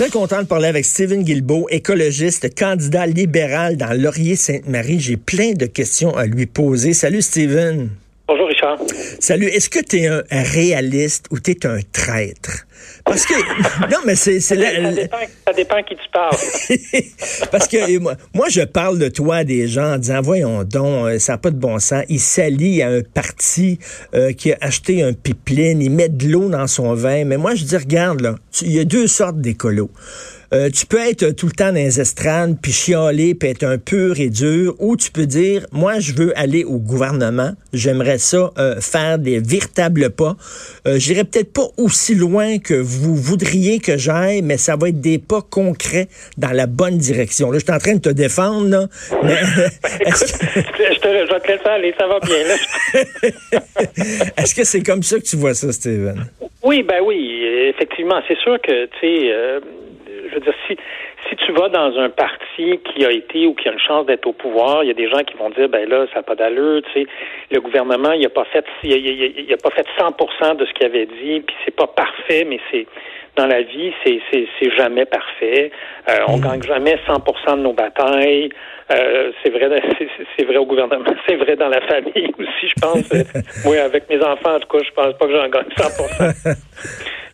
[0.00, 4.98] Très content de parler avec Stephen Guilbeault, écologiste, candidat libéral dans Laurier-Sainte-Marie.
[4.98, 6.94] J'ai plein de questions à lui poser.
[6.94, 7.90] Salut Stephen.
[8.60, 8.78] Richard.
[9.20, 9.46] Salut.
[9.46, 12.66] Est-ce que tu es un réaliste ou tu es un traître?
[13.04, 13.34] Parce que
[13.90, 16.36] non, mais c'est ça, dépend, ça dépend à qui tu parles.
[17.50, 21.06] Parce que moi, moi, je parle de toi à des gens en disant voyons donc,
[21.06, 22.04] euh, ça n'a pas de bon sens.
[22.08, 23.78] Il s'allie à un parti
[24.14, 27.24] euh, qui a acheté un pipeline, il met de l'eau dans son vin.
[27.24, 29.90] Mais moi, je dis regarde là, il y a deux sortes d'écolos.
[30.52, 33.78] Euh, tu peux être tout le temps dans les estrades, puis chialer, puis être un
[33.78, 38.50] pur et dur, ou tu peux dire, moi, je veux aller au gouvernement, j'aimerais ça
[38.58, 40.34] euh, faire des véritables pas.
[40.88, 45.00] Euh, J'irai peut-être pas aussi loin que vous voudriez que j'aille, mais ça va être
[45.00, 47.52] des pas concrets dans la bonne direction.
[47.52, 48.86] Là, je suis en train de te défendre, là,
[49.22, 49.34] mais...
[50.00, 50.34] Écoute,
[50.78, 52.38] je, te, je vais te laisser aller, ça va bien.
[54.36, 56.24] Est-ce que c'est comme ça que tu vois ça, Steven?
[56.62, 58.20] Oui, ben oui, effectivement.
[58.28, 59.60] C'est sûr que, tu sais, euh,
[60.30, 60.76] je veux dire, si,
[61.28, 64.26] si tu vas dans un parti qui a été ou qui a une chance d'être
[64.26, 66.34] au pouvoir, il y a des gens qui vont dire, ben là, ça n'a pas
[66.34, 67.06] d'allure, tu sais,
[67.50, 70.72] le gouvernement, il a pas fait, il a, il a pas fait 100% de ce
[70.72, 72.86] qu'il avait dit, puis c'est pas parfait, mais c'est,
[73.36, 74.20] dans la vie, c'est,
[74.76, 75.70] jamais parfait.
[76.08, 76.40] Euh, on Mm.
[76.40, 78.50] gagne jamais 100% de nos batailles.
[78.90, 82.80] Euh, c'est vrai, c'est, c'est vrai au gouvernement, c'est vrai dans la famille aussi, je
[82.80, 83.12] pense.
[83.12, 83.22] Euh,
[83.64, 86.56] Moi, avec mes enfants, en tout cas, je pense pas que j'en gagne 100%.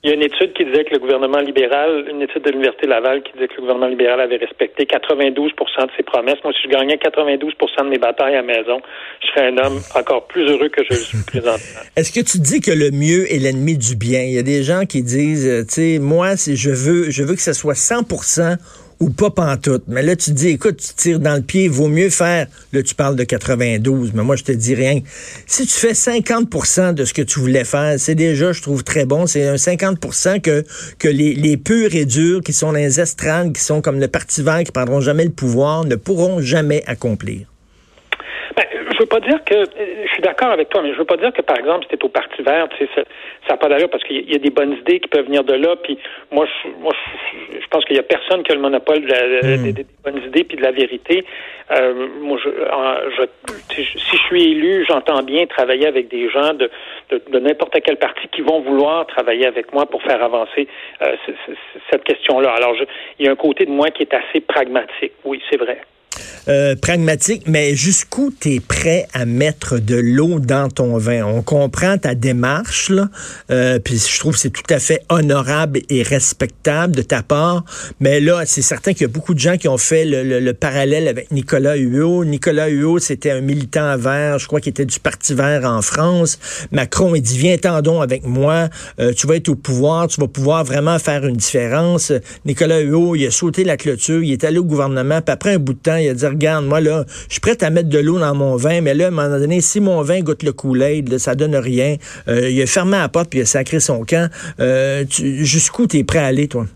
[0.07, 2.87] Il y a une étude qui disait que le gouvernement libéral, une étude de l'Université
[2.87, 6.37] Laval qui disait que le gouvernement libéral avait respecté 92% de ses promesses.
[6.45, 7.51] Moi, si je gagnais 92%
[7.83, 8.81] de mes batailles à la maison,
[9.21, 11.81] je serais un homme encore plus heureux que je le suis présentement.
[11.97, 14.23] Est-ce que tu dis que le mieux est l'ennemi du bien?
[14.23, 17.25] Il y a des gens qui disent, euh, tu sais, moi, si je veux, je
[17.25, 18.59] veux que ce soit 100%
[19.01, 19.85] ou pas pantoute.
[19.89, 22.83] Mais là, tu te dis, écoute, tu tires dans le pied, vaut mieux faire, là,
[22.83, 25.01] tu parles de 92, mais moi, je te dis rien.
[25.47, 29.05] Si tu fais 50% de ce que tu voulais faire, c'est déjà, je trouve, très
[29.05, 29.27] bon.
[29.27, 30.01] C'est un 50
[30.43, 30.63] que,
[30.99, 34.43] que les, les purs et durs qui sont les estrades, qui sont comme le Parti
[34.43, 37.47] vert, qui prendront jamais le pouvoir, ne pourront jamais accomplir.
[38.57, 41.19] Ben, je veux pas dire que je suis d'accord avec toi, mais je veux pas
[41.19, 43.05] dire que par exemple c'était au Parti Vert, tu sais,
[43.47, 45.55] ça n'a pas d'allure parce qu'il y a des bonnes idées qui peuvent venir de
[45.55, 45.77] là.
[45.77, 45.99] Puis
[46.33, 46.93] moi, je, moi,
[47.53, 49.63] je, je pense qu'il y a personne qui a le monopole de la, Mm.
[49.65, 51.25] des, des bonnes idées puis de la vérité.
[51.71, 52.49] Euh, moi, je,
[53.17, 56.71] je- si je suis élu, j'entends bien travailler avec des gens de,
[57.11, 60.69] de, de n'importe quel parti qui vont vouloir travailler avec moi pour faire avancer
[61.03, 61.17] euh,
[61.91, 62.51] cette question-là.
[62.51, 62.85] Alors, je,
[63.19, 65.13] il y a un côté de moi qui est assez pragmatique.
[65.25, 65.79] Oui, c'est vrai.
[66.49, 71.25] Euh, pragmatique, mais jusqu'où tu es prêt à mettre de l'eau dans ton vin?
[71.25, 73.09] On comprend ta démarche, là,
[73.51, 77.65] euh, puis je trouve que c'est tout à fait honorable et respectable de ta part,
[77.99, 80.39] mais là, c'est certain qu'il y a beaucoup de gens qui ont fait le, le-
[80.39, 82.25] le parallèle avec Nicolas Hulot.
[82.25, 86.39] Nicolas Hulot, c'était un militant vert, je crois qu'il était du Parti vert en France.
[86.71, 88.69] Macron, il dit, viens tendons avec moi,
[89.01, 92.13] euh, tu vas être au pouvoir, tu vas pouvoir vraiment faire une différence.
[92.45, 95.59] Nicolas Hulot, il a sauté la clôture, il est allé au gouvernement, puis après un
[95.59, 97.99] bout de temps, il a dit, regarde, moi, là, je suis prêt à mettre de
[97.99, 100.53] l'eau dans mon vin, mais là, à un moment donné, si mon vin goûte le
[100.53, 101.97] Kool-Aid, ça donne rien.
[102.29, 104.31] Euh, il a fermé la porte, puis il a sacré son camp.
[104.61, 106.67] Euh, jusqu'où tu es prêt à aller, toi?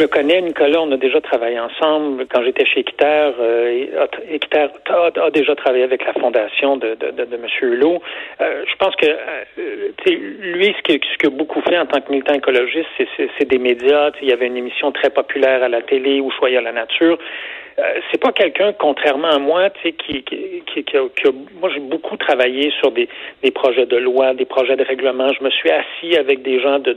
[0.00, 2.24] Je le connais, Nicolas, on a déjà travaillé ensemble.
[2.32, 7.46] Quand j'étais chez Équiterre, euh, a, déjà travaillé avec la fondation de, de, M.
[7.60, 8.00] Hulot.
[8.40, 9.84] Euh, je pense que euh,
[10.40, 14.10] lui, ce qu'il a beaucoup fait en tant que militant écologiste, c'est- des médias.
[14.22, 17.18] Il y avait une émission très populaire à la télé, ou Choyez à la nature.
[17.80, 20.84] Euh, c'est pas quelqu'un, contrairement à moi, qui, qui, qui,
[21.60, 23.08] moi j'ai beaucoup travaillé sur des,
[23.54, 25.32] projets de loi, des projets de règlement.
[25.32, 26.96] Je me suis assis avec des gens de,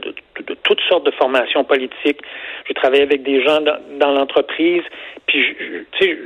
[0.63, 2.19] toutes sortes de formations politiques.
[3.01, 4.83] Avec des gens dans, l'entreprise.
[5.27, 5.55] Puis,
[5.99, 6.17] tu sais,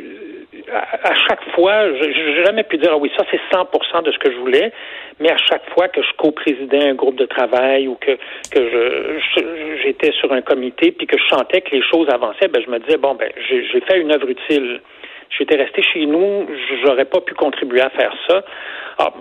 [0.74, 4.18] à, chaque fois, je n'ai jamais pu dire, ah oui, ça c'est 100% de ce
[4.18, 4.72] que je voulais,
[5.20, 8.18] mais à chaque fois que je co-présidais un groupe de travail ou que,
[8.52, 9.20] que
[9.84, 12.80] j'étais sur un comité puis que je sentais que les choses avançaient, ben, je me
[12.80, 14.82] disais, bon, ben, j'ai, fait une œuvre utile.
[15.38, 16.48] J'étais resté chez nous,
[16.84, 18.44] j'aurais pas pu contribuer à faire ça.
[18.98, 19.14] Alors,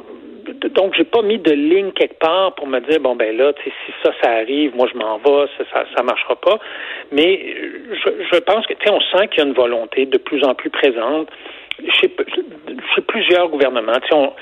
[0.74, 3.64] donc, j'ai pas mis de ligne quelque part pour me dire, bon, ben là, tu
[3.64, 6.58] sais, si ça, ça arrive, moi, je m'en vais, ça, ça, ça marchera pas.
[7.12, 10.06] Mais euh, je, je pense que, tu sais, on sent qu'il y a une volonté
[10.06, 11.28] de plus en plus présente
[12.00, 12.08] chez,
[13.06, 13.98] plusieurs gouvernements.
[14.12, 14.32] On,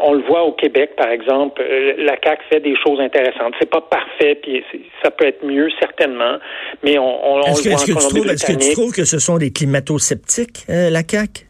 [0.00, 1.62] on, le voit au Québec, par exemple,
[1.98, 3.54] la CAC fait des choses intéressantes.
[3.60, 4.64] C'est pas parfait, puis
[5.02, 6.38] ça peut être mieux certainement,
[6.82, 9.18] mais on, on, est-ce que, est-ce que, tu trouves, est-ce que tu trouves que ce
[9.18, 11.46] sont des climato-sceptiques, la CAC?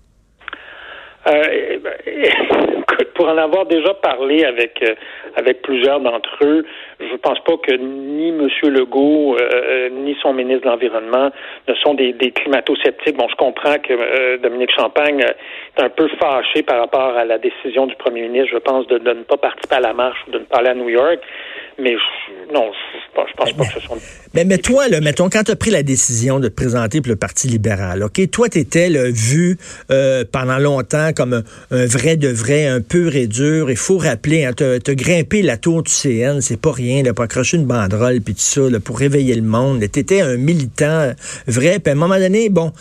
[1.26, 1.78] Euh,
[3.18, 4.94] pour en avoir déjà parlé avec euh,
[5.34, 6.64] avec plusieurs d'entre eux,
[7.00, 8.48] je pense pas que ni M.
[8.62, 11.30] Legault euh, ni son ministre de l'Environnement
[11.66, 13.16] ne sont des, des climato-sceptiques.
[13.16, 17.86] Bon, je comprends que Dominique Champagne est un peu fâché par rapport à la décision
[17.86, 20.38] du premier ministre, je pense, de, de, ne pas participer à la marche ou de
[20.38, 21.18] ne pas aller à New York.
[21.80, 21.94] Mais
[22.52, 23.98] non, je, pense pas que ce soit...
[24.34, 27.10] Mais, mais toi, là, mettons, quand tu as pris la décision de te présenter pour
[27.10, 29.58] le Parti libéral, OK, toi, tu étais vu
[29.90, 33.70] euh, pendant longtemps comme un, vrai de vrai, un pur et dur.
[33.70, 37.24] Il faut rappeler, hein, te, grimper la tour du CN, c'est pas rien, là, pour
[37.24, 39.80] accrocher une banderole, puis tout ça, là, pour réveiller le monde.
[39.92, 41.12] Tu un militant
[41.46, 42.72] vrai, puis à un moment donné, bon,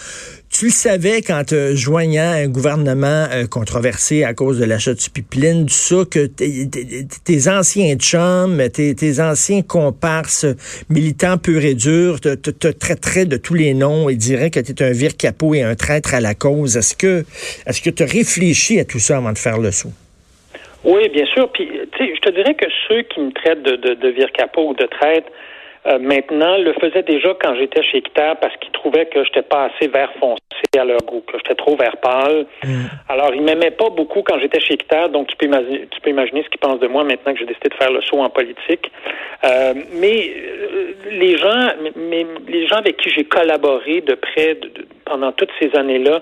[0.59, 5.67] tu savais quand euh, joignant un gouvernement euh, controversé à cause de l'achat du pipeline,
[5.67, 10.47] tout ça, que tes anciens chums, tes, anciens comparses
[10.89, 14.71] militants purs et durs te, te, traiteraient de tous les noms et diraient que tu
[14.71, 16.75] es un vire capot et un traître à la cause.
[16.75, 17.23] Est-ce que
[17.67, 19.93] est-ce que tu as réfléchi à tout ça avant de faire le saut?
[20.83, 21.51] Oui, bien sûr.
[21.51, 21.69] Puis,
[21.99, 24.85] je te dirais que ceux qui me traitent de, de, de vire capot ou de
[24.85, 25.29] traître,
[25.87, 29.65] euh, maintenant, le faisait déjà quand j'étais chez Équiterre parce qu'ils trouvaient que j'étais pas
[29.65, 30.41] assez vert foncé
[30.77, 32.45] à leur goût, que j'étais trop vert pâle.
[32.63, 32.85] Mm.
[33.07, 36.09] Alors, ils m'aimaient pas beaucoup quand j'étais chez Équiterre, donc tu peux imaginer, tu peux
[36.09, 38.29] imaginer ce qu'ils pensent de moi maintenant que j'ai décidé de faire le saut en
[38.29, 38.91] politique.
[39.43, 44.57] Euh, mais euh, les gens, mais, les gens avec qui j'ai collaboré de près
[45.05, 46.21] pendant toutes ces années-là,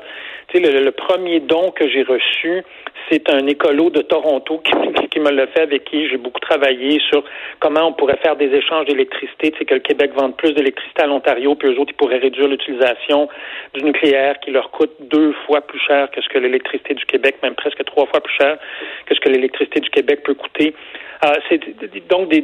[0.49, 2.63] tu sais, le, premier don que j'ai reçu,
[3.09, 4.73] c'est un écolo de Toronto qui,
[5.15, 7.23] qui me l'a fait, avec qui j'ai beaucoup travaillé sur
[7.59, 11.03] comment on pourrait faire des échanges d'électricité, tu sais, que le Québec vende plus d'électricité
[11.03, 13.29] à l'Ontario, puis eux autres, ils pourraient réduire l'utilisation
[13.73, 17.37] du nucléaire qui leur coûte deux fois plus cher que ce que l'électricité du Québec,
[17.41, 18.57] même presque trois fois plus cher
[19.05, 20.75] que ce que l'électricité du Québec peut coûter.
[21.23, 21.61] Euh, c'est
[22.09, 22.41] donc des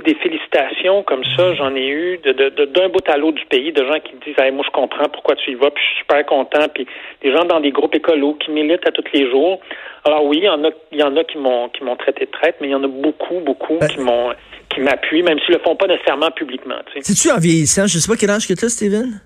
[0.00, 2.32] des félicitations comme ça, j'en ai eu de,
[2.64, 5.52] d'un bout à l'autre du pays, de gens qui disent moi je comprends pourquoi tu
[5.52, 6.86] y vas, puis je suis super content, puis
[7.22, 9.60] des gens dans des groupes écolos qui militent à tous les jours.
[10.04, 12.26] Alors oui, il y en a, il y en a qui m'ont qui m'ont traité
[12.26, 14.32] de traite, mais il y en a beaucoup, beaucoup qui m'ont
[14.70, 16.76] qui m'appuient, même s'ils le font pas nécessairement publiquement.
[17.00, 17.86] C'est-tu en vieillissant?
[17.86, 19.20] Je sais pas quel âge que tu as, Steven?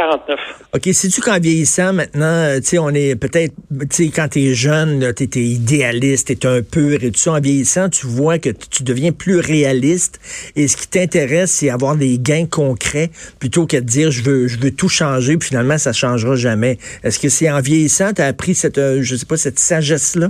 [0.00, 0.38] 49.
[0.72, 3.54] OK, sais-tu qu'en vieillissant maintenant, euh, tu sais, on est peut-être,
[3.90, 7.32] tu sais, quand t'es jeune, t'es idéaliste, t'es un pur et tout ça.
[7.32, 10.20] En vieillissant, tu vois que tu deviens plus réaliste
[10.56, 14.48] et ce qui t'intéresse, c'est avoir des gains concrets plutôt que de dire je veux,
[14.48, 16.78] je veux tout changer puis finalement ça changera jamais.
[17.04, 20.28] Est-ce que c'est en vieillissant, tu as appris cette, euh, je sais pas, cette sagesse-là?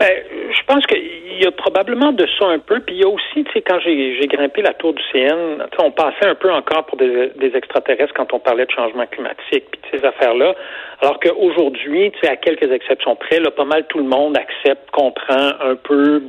[0.00, 0.94] Ben, je pense que
[1.34, 2.80] il y a probablement de ça un peu.
[2.80, 5.90] Puis il y a aussi, tu sais, quand j'ai grimpé la tour du CN, on
[5.90, 9.98] passait un peu encore pour des, extraterrestres quand on parlait de changement climatique, puis de
[9.98, 10.54] ces affaires-là.
[11.00, 14.90] Alors qu'aujourd'hui, tu sais, à quelques exceptions près, là, pas mal tout le monde accepte,
[14.90, 16.22] comprend un peu,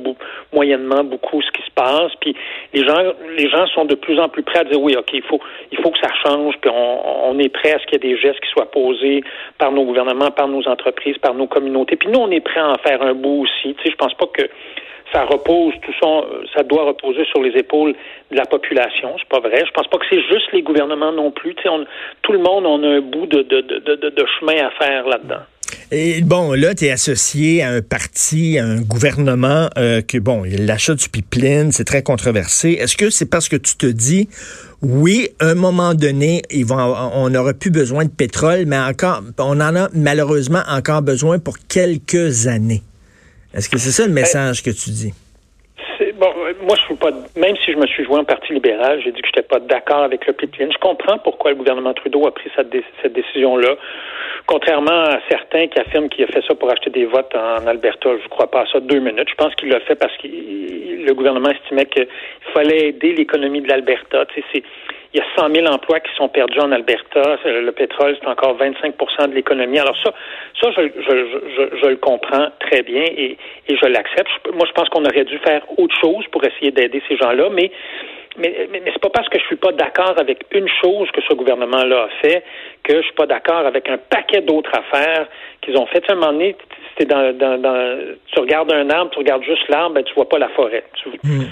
[0.52, 2.12] moyennement, beaucoup ce qui se passe.
[2.20, 2.36] Puis
[2.74, 5.22] les gens, les gens sont de plus en plus prêts à dire oui, ok, il
[5.22, 5.40] faut,
[5.72, 6.54] il faut que ça change.
[6.60, 9.22] Puis on, on est prêt à ce qu'il y ait des gestes qui soient posés
[9.58, 11.96] par nos gouvernements, par nos entreprises, par nos communautés.
[11.96, 13.74] Puis nous, on est prêt à en faire un bout aussi.
[13.74, 14.42] Tu sais, je pense pas que
[15.12, 16.08] ça repose, tout ça,
[16.54, 17.94] ça doit reposer sur les épaules
[18.30, 19.14] de la population.
[19.18, 19.64] C'est pas vrai.
[19.66, 21.54] Je pense pas que c'est juste les gouvernements non plus.
[22.22, 25.42] tout le monde, on a un bout de, de, de, de chemin à faire là-dedans.
[25.92, 30.42] Et bon, là, tu es associé à un parti, à un gouvernement euh, que, bon,
[30.44, 32.72] l'achat du pipeline, c'est très controversé.
[32.72, 34.28] Est-ce que c'est parce que tu te dis,
[34.82, 39.22] oui, à un moment donné, ils vont, on n'aura plus besoin de pétrole, mais encore,
[39.38, 42.82] on en a malheureusement encore besoin pour quelques années?
[43.54, 45.12] Est-ce que c'est ça le ben, message que tu dis?
[46.18, 47.10] Bon, moi, je suis pas.
[47.36, 49.60] Même si je me suis joint au Parti libéral, j'ai dit que je n'étais pas
[49.60, 50.72] d'accord avec le pipeline.
[50.72, 53.76] Je comprends pourquoi le gouvernement Trudeau a pris cette, cette décision-là.
[54.46, 58.10] Contrairement à certains qui affirment qu'il a fait ça pour acheter des votes en Alberta,
[58.16, 59.28] je ne crois pas à ça deux minutes.
[59.28, 62.06] Je pense qu'il l'a fait parce que le gouvernement estimait qu'il
[62.54, 64.24] fallait aider l'économie de l'Alberta.
[64.26, 64.62] Tu sais,
[65.14, 67.38] il y a 100 000 emplois qui sont perdus en Alberta.
[67.44, 69.78] Le pétrole, c'est encore 25% de l'économie.
[69.78, 70.12] Alors ça,
[70.60, 74.30] ça, je, je, je, le comprends très bien et, et je l'accepte.
[74.52, 77.70] Moi, je pense qu'on aurait dû faire autre chose pour essayer d'aider ces gens-là, mais
[78.38, 81.34] mais, mais, c'est pas parce que je suis pas d'accord avec une chose que ce
[81.34, 82.44] gouvernement-là a fait
[82.82, 85.26] que je suis pas d'accord avec un paquet d'autres affaires
[85.62, 86.08] qu'ils ont fait.
[86.08, 86.54] À un moment donné,
[87.08, 90.38] dans, dans, dans, tu regardes un arbre, tu regardes juste l'arbre, ben, tu vois pas
[90.38, 90.84] la forêt.
[91.02, 91.46] Tu, hmm.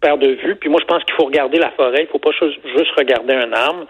[0.00, 0.56] Perds de vue.
[0.56, 2.02] Puis moi, je pense qu'il faut regarder la forêt.
[2.02, 3.86] Il faut pas juste regarder un arbre.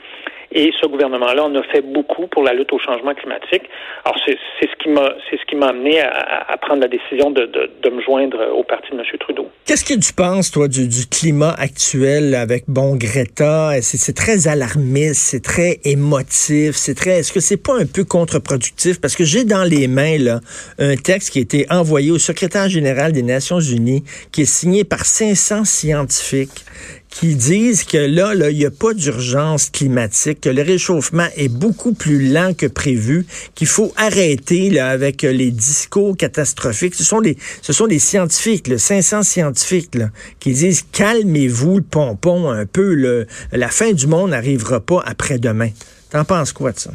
[0.52, 3.62] Et ce gouvernement-là en a fait beaucoup pour la lutte au changement climatique.
[4.04, 7.30] Alors, c'est ce qui m'a c'est ce qui m'a amené à, à, prendre la décision
[7.30, 9.04] de, de, de, me joindre au parti de M.
[9.20, 9.48] Trudeau.
[9.64, 13.80] Qu'est-ce que tu penses, toi, du, du climat actuel avec, bon, Greta?
[13.80, 17.20] C'est très alarmiste, c'est très émotif, c'est très...
[17.20, 19.00] Est-ce que c'est pas un peu contre-productif?
[19.00, 20.40] Parce que j'ai dans les mains, là,
[20.80, 24.02] un texte qui a été envoyé au secrétaire général des Nations unies,
[24.32, 26.64] qui est signé par 500 scientifiques
[27.10, 31.52] qui disent que là, là, il n'y a pas d'urgence climatique, que le réchauffement est
[31.52, 36.94] beaucoup plus lent que prévu, qu'il faut arrêter là, avec les discours catastrophiques.
[36.94, 40.06] Ce sont des, ce sont des scientifiques, là, 500 scientifiques, là,
[40.38, 43.26] qui disent calmez-vous le pompon un peu.
[43.52, 45.70] La fin du monde n'arrivera pas après-demain.
[46.12, 46.90] T'en penses quoi de ça?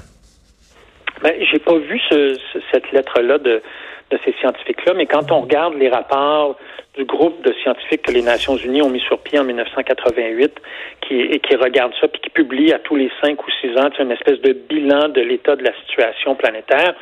[1.23, 2.37] Ben, j'ai pas vu ce,
[2.71, 3.61] cette lettre-là de,
[4.11, 6.55] de ces scientifiques-là, mais quand on regarde les rapports
[6.95, 10.53] du groupe de scientifiques que les Nations Unies ont mis sur pied en 1988,
[11.01, 13.89] qui, et qui regarde ça, puis qui publie à tous les cinq ou six ans
[13.99, 16.93] une espèce de bilan de l'état de la situation planétaire.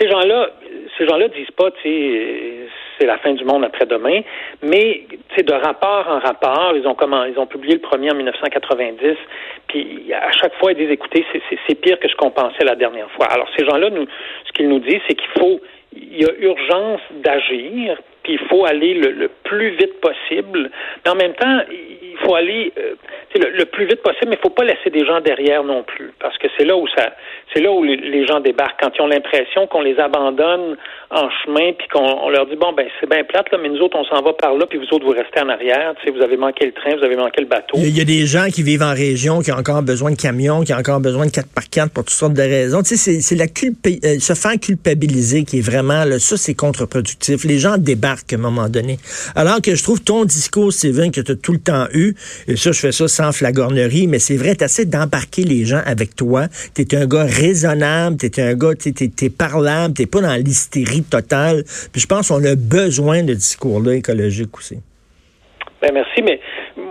[0.00, 0.50] Ces gens-là,
[0.98, 2.66] ces gens-là disent pas, tu sais,
[2.98, 4.20] c'est la fin du monde après-demain,
[4.62, 5.02] mais
[5.34, 9.16] c'est de rapport en rapport, ils ont comment, ils ont publié le premier en 1990,
[9.68, 11.24] puis à chaque fois ils disent, écoutez,
[11.66, 13.26] c'est pire que ce qu'on pensait la dernière fois.
[13.26, 14.06] Alors ces gens-là, nous,
[14.46, 15.60] ce qu'ils nous disent, c'est qu'il faut,
[15.94, 20.70] il y a urgence d'agir, puis il faut aller le, plus vite possible.
[21.06, 21.60] En même temps,
[22.12, 22.94] il faut aller euh,
[23.34, 26.36] le, plus vite possible, mais il faut pas laisser des gens derrière non plus, parce
[26.38, 27.12] que c'est là où ça,
[27.52, 30.76] c'est là où les, gens débarquent quand ils ont l'impression qu'on les abandonne
[31.10, 33.98] en chemin, puis qu'on leur dit bon ben c'est bien plate là, mais nous autres
[33.98, 35.94] on s'en va par là, puis vous autres vous restez en arrière.
[36.04, 37.76] Tu vous avez manqué le train, vous avez manqué le bateau.
[37.76, 40.62] Il y, a des gens qui vivent en région, qui ont encore besoin de camions,
[40.62, 42.82] qui ont encore besoin de 4 par 4 pour toutes sortes de raisons.
[42.82, 47.44] Tu sais, c'est la euh, se faire culpabiliser qui est vraiment là, ça c'est contre-productif.
[47.44, 48.98] Les gens débarquent à un moment donné.
[49.34, 52.01] Alors que je trouve ton discours, Steven, que tu as tout le temps eu,
[52.48, 55.82] et ça je fais ça sans flagornerie, mais c'est vrai, tu essaies d'embarquer les gens
[55.84, 56.46] avec toi.
[56.74, 60.34] Tu es un gars raisonnable, tu es un gars, tu es, parlable, tu pas dans
[60.34, 61.64] l'hystérie totale.
[61.92, 64.78] Puis je pense qu'on a besoin de discours-là écologique aussi.
[65.80, 66.38] Ben merci, mais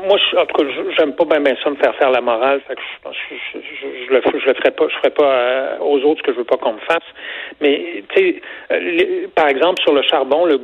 [0.07, 2.61] moi, je, en tout cas, j'aime pas bien ça me faire faire la morale.
[2.67, 2.81] Fait que
[3.11, 3.59] je, je,
[4.07, 6.37] je, le, je le ferai pas, je ferai pas euh, aux autres ce que je
[6.37, 7.03] veux pas qu'on me fasse.
[7.59, 8.41] Mais tu sais,
[8.71, 10.57] euh, par exemple sur le charbon, le,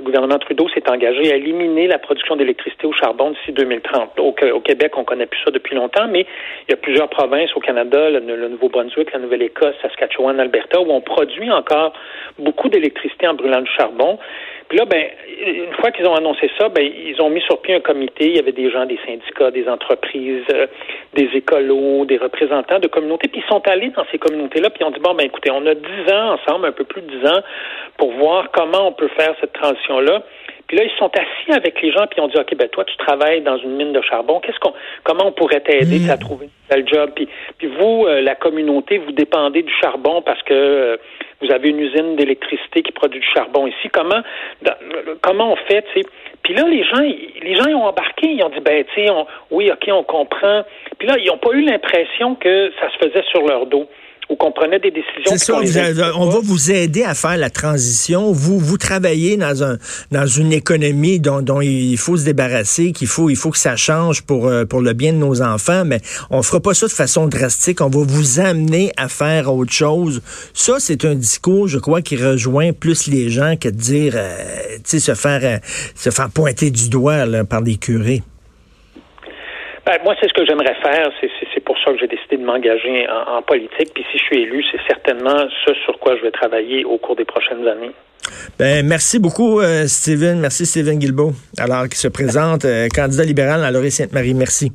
[0.00, 4.18] gouvernement Trudeau s'est engagé à éliminer la production d'électricité au charbon d'ici 2030.
[4.18, 6.26] Au, au, Québec, on connaît plus ça depuis longtemps, mais
[6.68, 10.90] il y a plusieurs provinces au Canada, le, le Nouveau-Brunswick, la Nouvelle-Écosse, Saskatchewan, Alberta, où
[10.90, 11.92] on produit encore
[12.38, 14.18] beaucoup d'électricité en brûlant du charbon.
[14.72, 15.04] Puis là, ben,
[15.46, 18.28] une fois qu'ils ont annoncé ça, ben, ils ont mis sur pied un comité.
[18.28, 20.66] Il y avait des gens des syndicats, des entreprises, euh,
[21.12, 23.28] des écolos, des représentants de communautés.
[23.28, 25.66] Puis ils sont allés dans ces communautés-là, puis ils ont dit bon, ben, écoutez, on
[25.66, 27.42] a dix ans ensemble, un peu plus de dix ans,
[27.98, 30.22] pour voir comment on peut faire cette transition-là.
[30.68, 32.84] Puis là, ils sont assis avec les gens, puis ils ont dit, OK, ben toi,
[32.86, 34.40] tu travailles dans une mine de charbon.
[34.40, 34.72] Qu'est-ce qu'on,
[35.04, 36.10] comment on pourrait t'aider hmm.
[36.10, 37.10] à trouver un tel job?
[37.14, 40.96] Puis, puis vous, euh, la communauté, vous dépendez du charbon parce que euh,
[41.42, 43.88] vous avez une usine d'électricité qui produit du charbon ici.
[43.92, 44.22] Comment,
[45.22, 45.84] comment on fait?
[46.42, 49.12] Puis là, les gens, les gens ils ont embarqué, ils ont dit, ben, tu sais,
[49.50, 50.62] oui, OK, on comprend.
[50.98, 53.88] Puis là, ils n'ont pas eu l'impression que ça se faisait sur leur dos
[54.32, 55.24] ou qu'on prenait des décisions.
[55.26, 55.54] C'est ça,
[56.16, 58.32] on va vous aider à faire la transition.
[58.32, 59.76] Vous, vous travaillez dans un
[60.10, 63.76] dans une économie dont, dont il faut se débarrasser, qu'il faut il faut que ça
[63.76, 66.92] change pour euh, pour le bien de nos enfants, mais on fera pas ça de
[66.92, 67.82] façon drastique.
[67.82, 70.22] On va vous amener à faire autre chose.
[70.54, 74.76] Ça, c'est un discours, je crois, qui rejoint plus les gens que de dire, euh,
[74.76, 75.58] tu sais, se faire euh,
[75.94, 78.22] se faire pointer du doigt là, par des curés.
[79.84, 81.10] Ben, moi, c'est ce que j'aimerais faire.
[81.20, 83.92] C'est pour ça que j'ai décidé de m'engager en, politique.
[83.94, 87.16] Puis si je suis élu, c'est certainement ce sur quoi je vais travailler au cours
[87.16, 87.92] des prochaines années.
[88.58, 90.38] Ben, merci beaucoup, euh, Steven.
[90.38, 91.32] Merci, Steven Guilbeault.
[91.58, 94.34] Alors, qui se présente euh, candidat libéral à Laurier-Sainte-Marie.
[94.34, 94.72] Merci.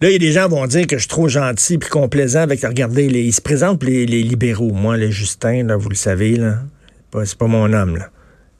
[0.00, 1.88] Là, il y a des gens qui vont dire que je suis trop gentil puis
[1.88, 4.72] complaisant avec, regardez, les, ils se présentent les, les libéraux.
[4.72, 6.54] Moi, les Justin, là, vous le savez, là,
[7.24, 7.98] c'est pas, mon homme.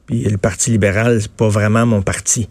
[0.07, 2.47] Puis le Parti libéral, c'est pas vraiment mon parti.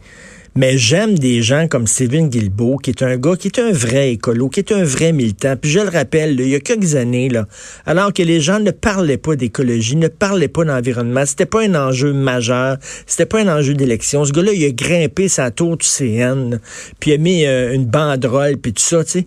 [0.56, 4.12] Mais j'aime des gens comme Steven Guilbeault, qui est un gars, qui est un vrai
[4.12, 5.56] écolo, qui est un vrai militant.
[5.60, 7.48] Puis je le rappelle, il y a quelques années, là,
[7.86, 11.74] alors que les gens ne parlaient pas d'écologie, ne parlaient pas d'environnement, c'était pas un
[11.74, 14.24] enjeu majeur, c'était pas un enjeu d'élection.
[14.24, 16.60] Ce gars-là, il a grimpé sa tour du CN,
[17.00, 19.26] puis il a mis euh, une banderole, puis tout ça, tu sais.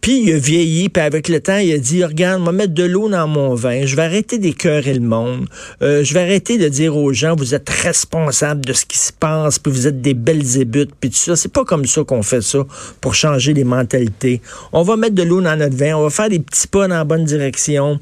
[0.00, 2.84] Puis il a vieilli, puis avec le temps, il a dit, regarde, vais mettre de
[2.84, 5.48] l'eau dans mon vin, je vais arrêter d'écœurer le monde,
[5.82, 9.12] euh, je vais arrêter de dire aux gens, vous êtes responsables de ce qui se
[9.12, 11.34] passe, puis vous êtes des belles ébutes, puis tout ça.
[11.34, 12.64] C'est pas comme ça qu'on fait ça
[13.00, 14.40] pour changer les mentalités.
[14.72, 16.96] On va mettre de l'eau dans notre vin, on va faire des petits pas dans
[16.96, 17.98] la bonne direction.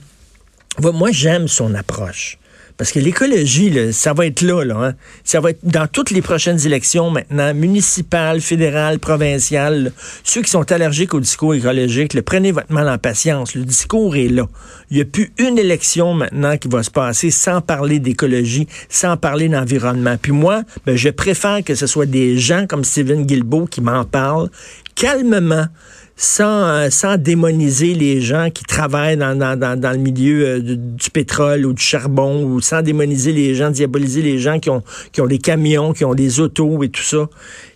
[0.82, 2.38] Moi, j'aime son approche.
[2.76, 4.76] Parce que l'écologie, ça va être là, là.
[4.76, 4.94] Hein.
[5.22, 9.92] Ça va être dans toutes les prochaines élections maintenant, municipales, fédérales, provinciales.
[10.24, 13.54] Ceux qui sont allergiques au discours écologique, le prenez votre mal en patience.
[13.54, 14.48] Le discours est là.
[14.90, 19.16] Il n'y a plus une élection maintenant qui va se passer sans parler d'écologie, sans
[19.16, 20.16] parler d'environnement.
[20.20, 24.04] Puis moi, ben, je préfère que ce soit des gens comme Steven Guilbeault qui m'en
[24.04, 24.50] parlent
[24.94, 25.66] calmement
[26.16, 31.10] sans, euh, sans démoniser les gens qui travaillent dans, dans, dans, le milieu euh, du,
[31.10, 34.82] pétrole ou du charbon, ou sans démoniser les gens, diaboliser les gens qui ont,
[35.12, 37.28] qui ont des camions, qui ont des autos et tout ça,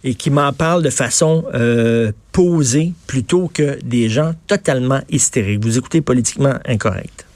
[0.05, 5.65] et qui m'en parlent de façon euh, posée plutôt que des gens totalement hystériques.
[5.65, 7.28] Vous écoutez politiquement incorrect.